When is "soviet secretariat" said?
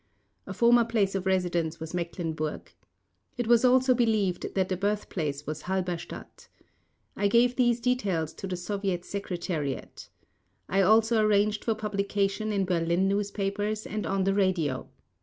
8.57-10.09